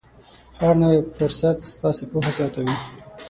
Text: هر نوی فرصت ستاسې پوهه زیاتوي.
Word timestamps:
هر 0.61 0.73
نوی 0.81 0.97
فرصت 1.15 1.57
ستاسې 1.73 2.03
پوهه 2.11 2.31
زیاتوي. 2.37 2.75